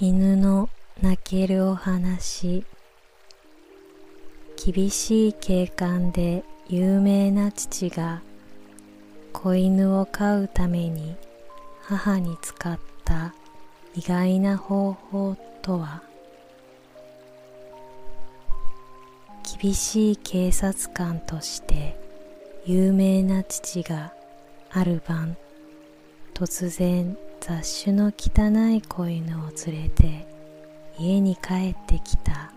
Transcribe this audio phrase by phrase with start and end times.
[0.00, 0.70] 犬の
[1.02, 2.64] 泣けるお話。
[4.64, 8.22] 厳しい景観で有名な父が
[9.32, 11.16] 子犬を飼うために
[11.82, 13.34] 母に使った
[13.96, 16.04] 意外な方法とは？
[19.60, 21.98] 厳しい警察官として
[22.64, 24.12] 有名な父が
[24.70, 25.36] ある晩
[26.34, 27.18] 突然
[27.48, 30.26] 雑種の汚い子犬を連れて
[30.98, 32.52] 家に帰ってきた。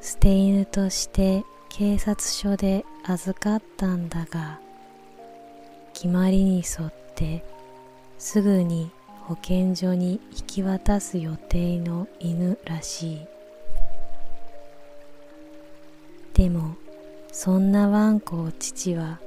[0.00, 4.58] 捨て犬として警察署で預かったんだが
[5.92, 7.44] 決まりに沿って
[8.18, 8.90] すぐに
[9.26, 13.26] 保健所に引き渡す予定の犬らしい。
[16.34, 16.74] でも
[17.30, 19.20] そんなワンコを父は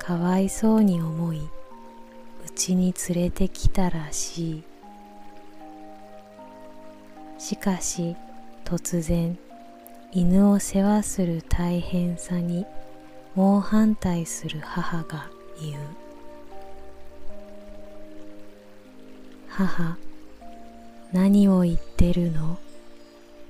[0.00, 1.40] かわいそうに思い
[2.46, 4.62] うちに連れてきたらしい。
[7.38, 8.16] しかし
[8.64, 9.38] 突然
[10.12, 12.66] 犬を世話する大変さに
[13.34, 15.30] 猛反対する母が
[15.60, 15.82] 言う。
[19.48, 19.96] 母
[21.12, 22.58] 何を言ってるの？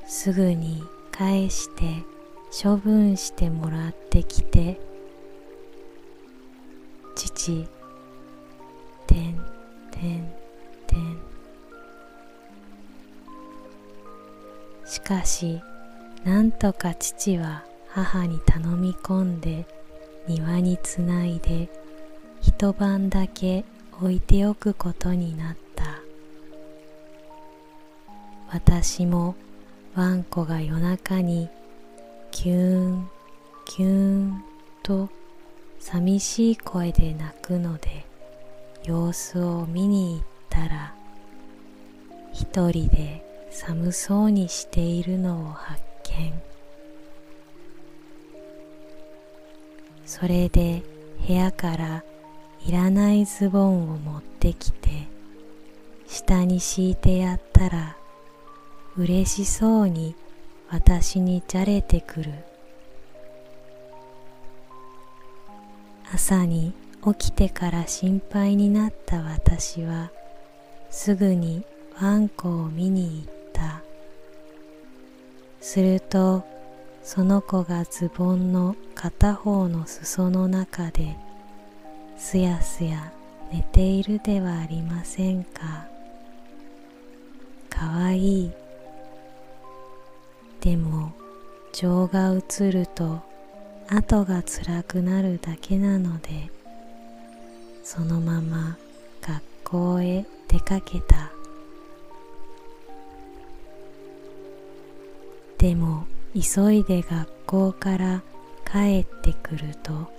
[0.06, 2.04] すぐに返して
[2.62, 4.80] 処分してもらってきて。
[7.16, 7.66] 父
[14.90, 15.62] しかし
[16.24, 19.64] なんとか父は母に頼み込んで
[20.26, 21.68] 庭につないで
[22.40, 26.00] 一晩だけ置いておくことになった。
[28.48, 29.36] 私も
[29.94, 31.48] ワンコが夜中に
[32.32, 33.10] キューン
[33.66, 34.44] キューン
[34.82, 35.08] と
[35.78, 38.04] 寂しい声で泣くので
[38.82, 40.94] 様子を見に行ったら
[42.32, 46.32] 一人で寒そうにしているのを発見。
[50.06, 50.82] それで
[51.26, 52.04] 部屋から
[52.66, 55.08] いらないズボンを持ってきて
[56.08, 57.96] 下に敷いてやったら
[58.96, 60.16] 嬉しそうに
[60.68, 62.32] 私にじゃれてくる。
[66.12, 66.72] 朝に
[67.04, 70.10] 起きてから心配になった私は
[70.90, 71.64] すぐに
[72.00, 73.39] ワンコを見に行った。
[75.60, 76.44] すると
[77.02, 81.16] その子がズボンの片方の裾の中で
[82.16, 83.12] すやすや
[83.52, 85.86] 寝ているではありませんか。
[87.68, 88.52] かわいい。
[90.60, 91.12] でも
[91.72, 93.20] 情が映ると
[93.88, 96.50] 後が辛くなるだけなので
[97.82, 98.76] そのまま
[99.22, 101.39] 学校へ出かけた。
[105.60, 108.22] でも急いで学校から
[108.64, 110.10] 帰ってくると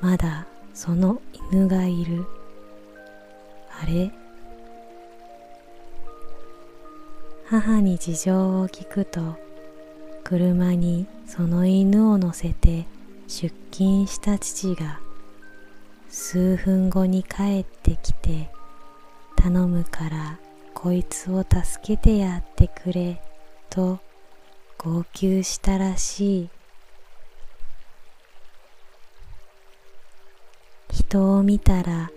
[0.00, 1.20] まだその
[1.50, 2.24] 犬がいる。
[3.82, 4.12] あれ？
[7.48, 9.36] 母に事情を聞くと
[10.22, 12.86] 車にその犬を乗せて
[13.26, 15.00] 出勤した父が
[16.08, 18.48] 数分後に帰ってきて
[19.34, 20.38] 頼むから
[20.72, 23.20] こいつを助けてやってくれ。
[23.70, 23.98] と
[24.78, 26.48] 号泣したらしい
[30.90, 32.10] 人を見たら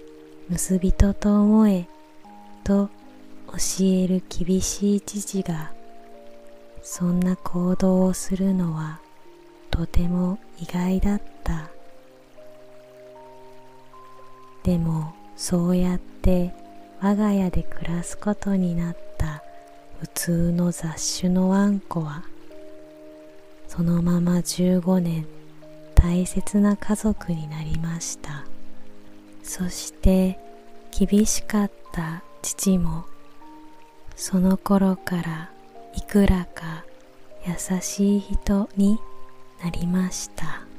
[0.49, 1.87] 盗人と思え
[2.63, 2.89] と
[3.47, 5.71] 教える厳しい父が
[6.81, 8.99] そんな行動をするのは
[9.69, 11.69] とても意外だった
[14.63, 16.53] でもそうやって
[17.01, 19.43] 我が家で暮らすことになった
[20.01, 22.23] 普通の雑種のワンコは
[23.67, 25.27] そのまま15年
[25.93, 28.43] 大切な家族になりました。
[29.43, 30.39] そして
[30.91, 33.05] 厳しかった父も
[34.15, 35.51] その頃から
[35.95, 36.83] いくらか
[37.45, 38.97] 優しい人に
[39.63, 40.70] なりました。